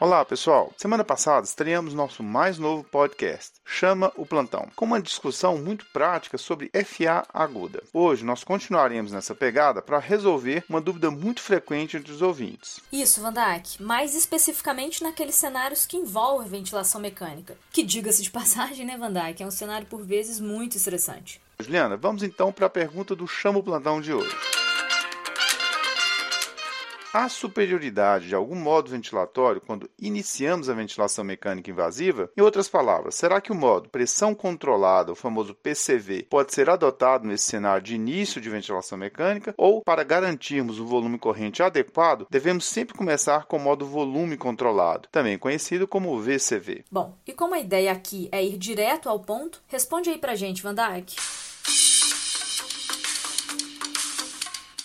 [0.00, 0.72] Olá, pessoal.
[0.78, 6.38] Semana passada estreamos nosso mais novo podcast, Chama o Plantão, com uma discussão muito prática
[6.38, 7.82] sobre FA aguda.
[7.92, 12.80] Hoje nós continuaremos nessa pegada para resolver uma dúvida muito frequente entre os ouvintes.
[12.90, 18.96] Isso, Vandak, mais especificamente naqueles cenários que envolvem ventilação mecânica, que diga-se de passagem, né,
[18.96, 21.42] Vandak, é um cenário por vezes muito estressante.
[21.60, 24.34] Juliana, vamos então para a pergunta do Chama o Plantão de hoje.
[27.12, 32.30] Há superioridade de algum modo ventilatório quando iniciamos a ventilação mecânica invasiva?
[32.36, 37.26] Em outras palavras, será que o modo pressão controlada, o famoso PCV, pode ser adotado
[37.26, 39.52] nesse cenário de início de ventilação mecânica?
[39.58, 45.08] Ou, para garantirmos o volume corrente adequado, devemos sempre começar com o modo volume controlado,
[45.10, 46.84] também conhecido como VCV?
[46.92, 50.62] Bom, e como a ideia aqui é ir direto ao ponto, responde aí pra gente,
[50.62, 51.16] Van Dijk.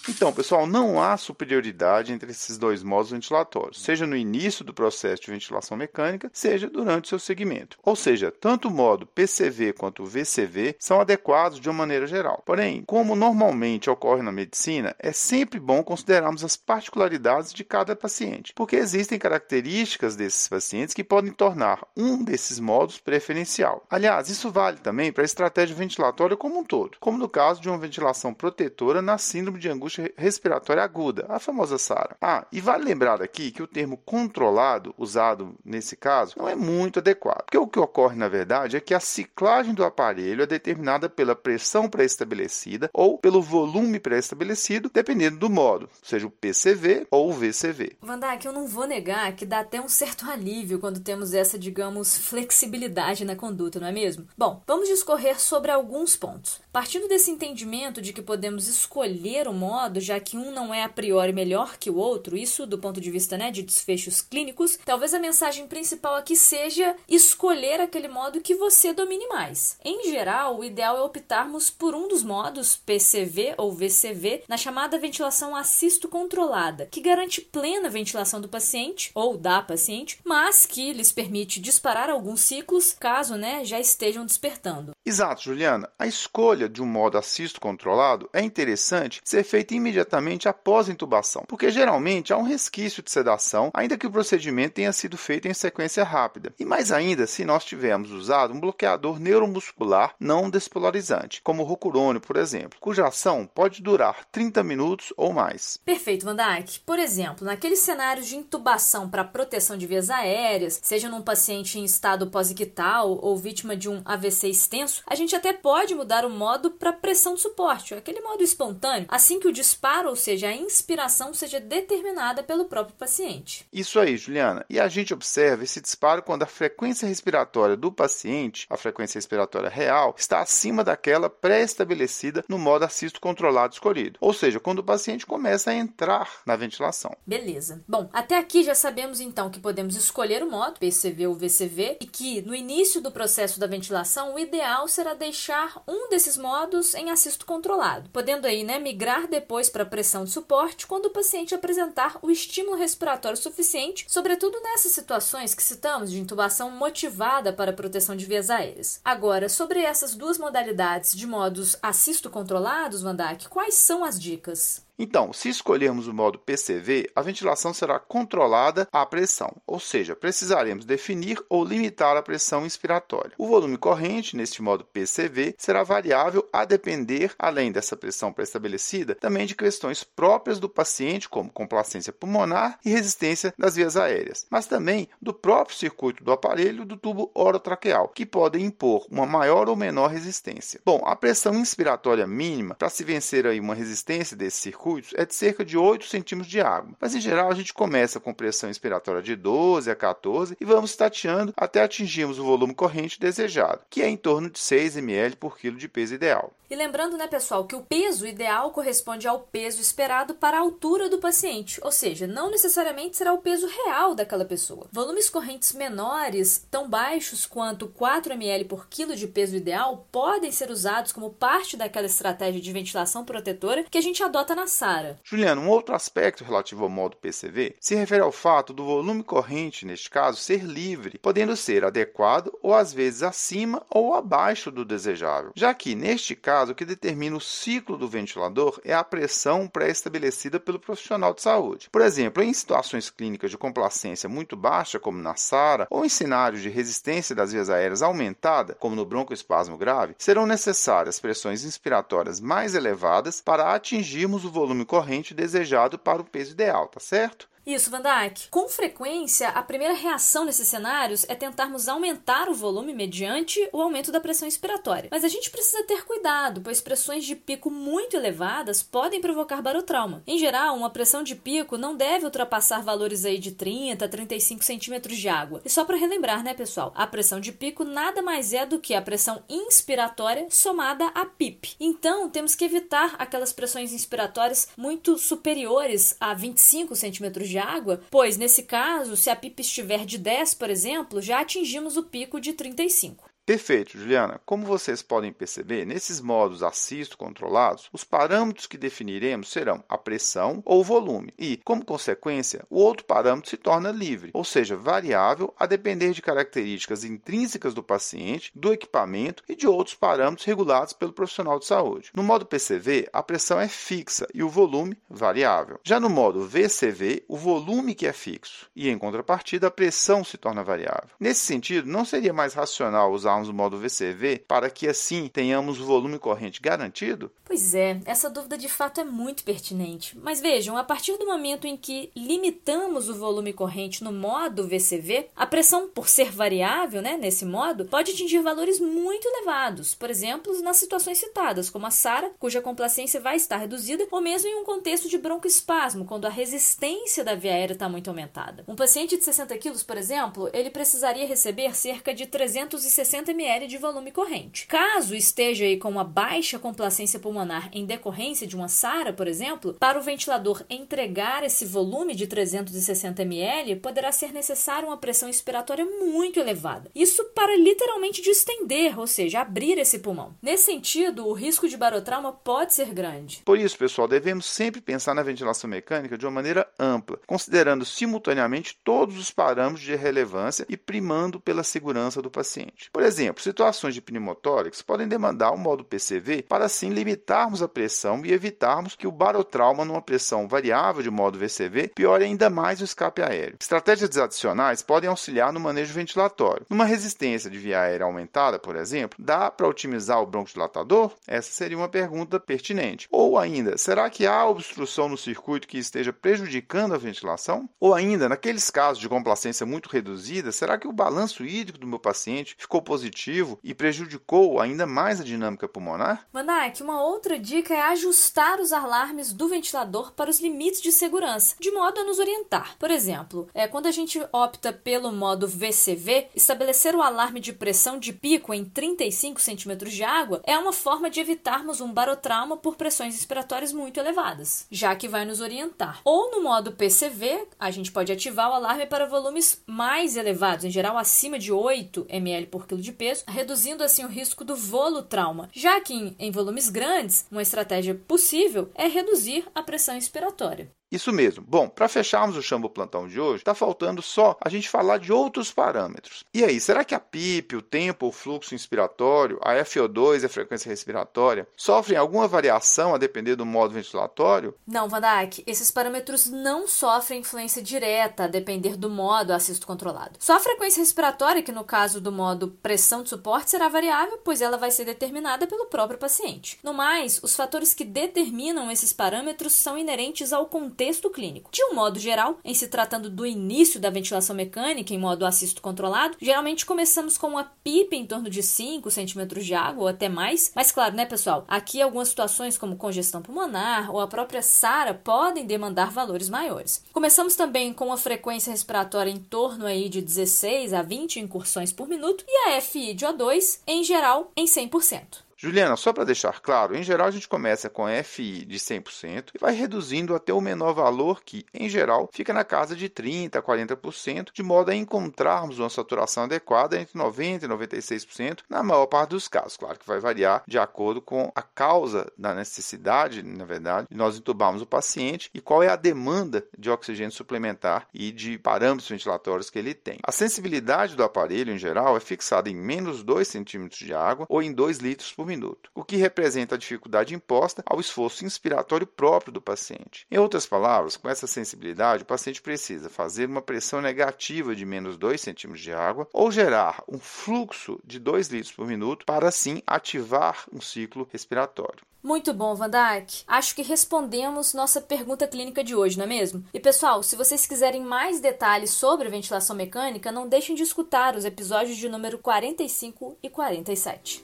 [0.08, 5.24] Então, pessoal, não há superioridade entre esses dois modos ventilatórios, seja no início do processo
[5.24, 7.78] de ventilação mecânica, seja durante seu segmento.
[7.82, 12.44] Ou seja, tanto o modo PCV quanto o VCV são adequados de uma maneira geral.
[12.46, 18.54] Porém, como normalmente ocorre na medicina, é sempre bom considerarmos as particularidades de cada paciente,
[18.54, 23.84] porque existem características desses pacientes que podem tornar um desses modos preferencial.
[23.90, 27.70] Aliás, isso vale também para a estratégia ventilatória como um todo, como no caso de
[27.70, 32.16] uma ventilação protetora na síndrome de angústia respiratória aguda, a famosa SARA.
[32.22, 37.00] Ah, e vale lembrar aqui que o termo controlado, usado nesse caso, não é muito
[37.00, 41.10] adequado, porque o que ocorre na verdade é que a ciclagem do aparelho é determinada
[41.10, 47.34] pela pressão pré-estabelecida ou pelo volume pré-estabelecido, dependendo do modo, seja o PCV ou o
[47.34, 47.98] VCV.
[48.02, 52.18] Vandak, eu não vou negar que dá até um certo alívio quando temos essa, digamos,
[52.18, 54.28] flexibilidade na conduta, não é mesmo?
[54.38, 56.62] Bom, vamos discorrer sobre alguns pontos.
[56.72, 60.84] Partindo desse entendimento de que podemos escolher o modo modo, já que um não é
[60.84, 64.80] a priori melhor que o outro, isso do ponto de vista né, de desfechos clínicos,
[64.84, 69.78] talvez a mensagem principal aqui seja escolher aquele modo que você domine mais.
[69.86, 74.98] Em geral, o ideal é optarmos por um dos modos, PCV ou VCV, na chamada
[74.98, 81.12] ventilação assisto controlada, que garante plena ventilação do paciente ou da paciente, mas que lhes
[81.12, 84.94] permite disparar alguns ciclos caso né, já estejam despertando.
[85.06, 85.90] Exato, Juliana.
[86.00, 91.44] A escolha de um modo assisto controlado é interessante ser feita imediatamente após a intubação,
[91.48, 95.54] porque geralmente há um resquício de sedação, ainda que o procedimento tenha sido feito em
[95.54, 96.54] sequência rápida.
[96.60, 102.22] E mais ainda se nós tivermos usado um bloqueador neuromuscular não despolarizante, como o rocurônio,
[102.22, 105.78] por exemplo, cuja ação pode durar 30 minutos ou mais.
[105.84, 106.82] Perfeito, Van Dijk.
[106.82, 111.84] Por exemplo, naqueles cenários de intubação para proteção de vias aéreas, seja num paciente em
[111.84, 116.72] estado pós-ictal ou vítima de um AVC extenso, a gente até pode mudar o modo
[116.72, 121.34] para pressão de suporte, aquele modo espontâneo, assim que o disparo, ou seja, a inspiração,
[121.34, 123.66] seja determinada pelo próprio paciente.
[123.74, 124.64] Isso aí, Juliana.
[124.70, 129.70] E a gente observa esse disparo quando a frequência respiratória do paciente, a frequência respiratória
[129.70, 134.20] real, está acima daquela pré-estabelecida no modo assisto controlado escolhido.
[134.22, 137.16] Ou seja, quando o paciente começa a entrar na ventilação.
[137.26, 137.84] Beleza.
[137.88, 142.06] Bom, até aqui já sabemos então que podemos escolher o modo PCV ou VCV e
[142.06, 147.10] que no início do processo da ventilação o ideal será deixar um desses modos em
[147.10, 151.56] assisto controlado, podendo aí, né, migrar depois depois para pressão de suporte quando o paciente
[151.56, 158.18] apresentar o estímulo respiratório suficiente, sobretudo nessas situações que citamos de intubação motivada para proteção
[158.18, 159.00] de vias aéreas.
[159.06, 164.84] Agora, sobre essas duas modalidades de modos assisto controlados, Vandak, quais são as dicas?
[164.98, 170.86] Então, se escolhermos o modo PCV, a ventilação será controlada à pressão, ou seja, precisaremos
[170.86, 173.34] definir ou limitar a pressão inspiratória.
[173.38, 179.46] O volume corrente, neste modo PCV, será variável a depender, além dessa pressão pré-estabelecida, também
[179.46, 185.10] de questões próprias do paciente, como complacência pulmonar e resistência das vias aéreas, mas também
[185.22, 190.10] do próprio circuito do aparelho do tubo orotraqueal, que podem impor uma maior ou menor
[190.10, 190.80] resistência.
[190.86, 195.26] Bom, a pressão inspiratória mínima, para se vencer aí uma resistência desse circuito, circuitos é
[195.26, 196.96] de cerca de 8 centímetros de água.
[197.00, 200.96] Mas em geral a gente começa com pressão inspiratória de 12 a 14 e vamos
[200.96, 205.58] tateando até atingirmos o volume corrente desejado, que é em torno de 6 ml por
[205.58, 206.54] quilo de peso ideal.
[206.70, 211.08] E lembrando, né, pessoal, que o peso ideal corresponde ao peso esperado para a altura
[211.08, 214.88] do paciente, ou seja, não necessariamente será o peso real daquela pessoa.
[214.92, 220.72] Volumes correntes menores, tão baixos quanto 4 ml por quilo de peso ideal, podem ser
[220.72, 225.18] usados como parte daquela estratégia de ventilação protetora que a gente adota na SARA.
[225.24, 229.86] Juliano, um outro aspecto relativo ao modo PCV se refere ao fato do volume corrente,
[229.86, 235.52] neste caso, ser livre, podendo ser adequado ou às vezes acima ou abaixo do desejável,
[235.56, 240.60] já que, neste caso, o que determina o ciclo do ventilador é a pressão pré-estabelecida
[240.60, 241.90] pelo profissional de saúde.
[241.90, 246.62] Por exemplo, em situações clínicas de complacência muito baixa, como na SARA, ou em cenários
[246.62, 252.76] de resistência das vias aéreas aumentada, como no broncoespasmo grave, serão necessárias pressões inspiratórias mais
[252.76, 257.48] elevadas para atingirmos o volume corrente desejado para o peso ideal, tá certo?
[257.66, 258.50] Isso, Van Dijk.
[258.52, 264.12] Com frequência, a primeira reação nesses cenários é tentarmos aumentar o volume mediante o aumento
[264.12, 265.10] da pressão expiratória.
[265.10, 270.22] Mas a gente precisa ter cuidado, pois pressões de pico muito elevadas podem provocar barotrauma.
[270.28, 274.64] Em geral, uma pressão de pico não deve ultrapassar valores aí de 30 a 35
[274.64, 275.60] centímetros de água.
[275.66, 276.94] E só para relembrar, né, pessoal?
[276.96, 281.76] A pressão de pico nada mais é do que a pressão inspiratória somada a PIP.
[281.80, 288.02] Então, temos que evitar aquelas pressões inspiratórias muito superiores a 25 centímetros de de água,
[288.12, 292.42] pois nesse caso, se a pipa estiver de 10, por exemplo, já atingimos o pico
[292.42, 293.30] de 35.
[293.46, 294.42] Perfeito, Juliana.
[294.44, 300.64] Como vocês podem perceber, nesses modos assisto controlados, os parâmetros que definiremos serão a pressão
[300.66, 305.68] ou volume e, como consequência, o outro parâmetro se torna livre, ou seja, variável a
[305.68, 311.60] depender de características intrínsecas do paciente, do equipamento e de outros parâmetros regulados pelo profissional
[311.60, 312.10] de saúde.
[312.16, 315.80] No modo PCV, a pressão é fixa e o volume variável.
[315.84, 320.36] Já no modo VCV, o volume que é fixo e, em contrapartida, a pressão se
[320.36, 321.12] torna variável.
[321.20, 325.80] Nesse sentido, não seria mais racional usar usarmos o modo VCV para que assim tenhamos
[325.80, 327.32] o volume corrente garantido?
[327.44, 330.18] Pois é, essa dúvida de fato é muito pertinente.
[330.18, 335.28] Mas vejam, a partir do momento em que limitamos o volume corrente no modo VCV,
[335.36, 339.94] a pressão, por ser variável, né, nesse modo, pode atingir valores muito elevados.
[339.94, 344.50] Por exemplo, nas situações citadas, como a SARA, cuja complacência vai estar reduzida, ou mesmo
[344.50, 348.64] em um contexto de broncoespasmo, quando a resistência da via aérea está muito aumentada.
[348.68, 353.68] Um paciente de 60 quilos, por exemplo, ele precisaria receber cerca de 360 50 ml
[353.68, 354.68] de volume corrente.
[354.68, 359.74] Caso esteja aí com uma baixa complacência pulmonar em decorrência de uma SARA, por exemplo,
[359.74, 365.86] para o ventilador entregar esse volume de 360 ml, poderá ser necessária uma pressão expiratória
[365.86, 366.92] muito elevada.
[366.94, 370.36] Isso para literalmente distender, ou seja, abrir esse pulmão.
[370.42, 373.42] Nesse sentido, o risco de barotrauma pode ser grande.
[373.44, 378.78] Por isso, pessoal, devemos sempre pensar na ventilação mecânica de uma maneira ampla, considerando simultaneamente
[378.84, 382.90] todos os parâmetros de relevância e primando pela segurança do paciente.
[382.92, 387.68] Por exemplo, exemplo, situações de pneumotórax podem demandar o modo PCV para assim limitarmos a
[387.68, 392.82] pressão e evitarmos que o barotrauma numa pressão variável de modo VCV piore ainda mais
[392.82, 393.56] o escape aéreo.
[393.60, 396.66] Estratégias adicionais podem auxiliar no manejo ventilatório.
[396.70, 401.12] Numa resistência de via aérea aumentada, por exemplo, dá para otimizar o broncodilatador?
[401.26, 403.08] Essa seria uma pergunta pertinente.
[403.12, 407.70] Ou ainda, será que há obstrução no circuito que esteja prejudicando a ventilação?
[407.80, 412.00] Ou ainda, naqueles casos de complacência muito reduzida, será que o balanço hídrico do meu
[412.00, 416.26] paciente ficou positivo positivo e prejudicou ainda mais a dinâmica pulmonar?
[416.34, 421.56] Manak, uma outra dica é ajustar os alarmes do ventilador para os limites de segurança,
[421.60, 422.76] de modo a nos orientar.
[422.80, 428.00] Por exemplo, é, quando a gente opta pelo modo VCV, estabelecer o alarme de pressão
[428.00, 432.76] de pico em 35 centímetros de água é uma forma de evitarmos um barotrauma por
[432.76, 436.02] pressões respiratórias muito elevadas, já que vai nos orientar.
[436.04, 440.72] Ou no modo PCV, a gente pode ativar o alarme para volumes mais elevados, em
[440.72, 445.04] geral acima de 8 ml por quilo de peso, reduzindo assim o risco do volo
[445.04, 450.72] trauma, já que em, em volumes grandes, uma estratégia possível é reduzir a pressão expiratória.
[450.92, 451.44] Isso mesmo.
[451.46, 455.12] Bom, para fecharmos o Chambo Plantão de hoje, está faltando só a gente falar de
[455.12, 456.24] outros parâmetros.
[456.34, 460.30] E aí, será que a PIP, o tempo, o fluxo inspiratório, a FO2 e a
[460.30, 464.56] frequência respiratória sofrem alguma variação a depender do modo ventilatório?
[464.66, 470.18] Não, Van Dijk, esses parâmetros não sofrem influência direta a depender do modo assisto controlado.
[470.20, 474.42] Só a frequência respiratória, que no caso do modo pressão de suporte será variável, pois
[474.42, 476.58] ela vai ser determinada pelo próprio paciente.
[476.64, 481.50] No mais, os fatores que determinam esses parâmetros são inerentes ao contexto contexto clínico.
[481.52, 485.60] De um modo geral, em se tratando do início da ventilação mecânica em modo assisto
[485.60, 490.08] controlado, geralmente começamos com uma pipa em torno de 5 centímetros de água ou até
[490.08, 490.52] mais.
[490.54, 491.44] Mas claro, né, pessoal?
[491.48, 496.84] Aqui algumas situações como congestão pulmonar ou a própria SARA podem demandar valores maiores.
[496.94, 501.88] Começamos também com uma frequência respiratória em torno aí de 16 a 20 incursões por
[501.88, 505.25] minuto e a FI de O2 em geral em 100%.
[505.38, 509.38] Juliana, só para deixar claro, em geral a gente começa com FI de 100% e
[509.38, 513.42] vai reduzindo até o menor valor que, em geral, fica na casa de 30% a
[513.42, 519.10] 40%, de modo a encontrarmos uma saturação adequada entre 90% e 96% na maior parte
[519.10, 519.58] dos casos.
[519.58, 524.18] Claro que vai variar de acordo com a causa da necessidade, na verdade, de nós
[524.18, 529.50] entubarmos o paciente e qual é a demanda de oxigênio suplementar e de parâmetros ventilatórios
[529.50, 530.00] que ele tem.
[530.04, 534.42] A sensibilidade do aparelho, em geral, é fixada em menos 2 centímetros de água ou
[534.42, 539.34] em 2 litros por minuto, o que representa a dificuldade imposta ao esforço inspiratório próprio
[539.34, 540.06] do paciente.
[540.10, 544.98] Em outras palavras, com essa sensibilidade, o paciente precisa fazer uma pressão negativa de menos
[544.98, 549.62] 2 centímetros de água ou gerar um fluxo de 2 litros por minuto para assim
[549.66, 551.86] ativar um ciclo respiratório.
[552.06, 553.24] Muito bom, Van Dijk.
[553.26, 556.46] Acho que respondemos nossa pergunta clínica de hoje, não é mesmo?
[556.54, 561.26] E pessoal, se vocês quiserem mais detalhes sobre ventilação mecânica, não deixem de escutar os
[561.26, 564.24] episódios de número 45 e 47.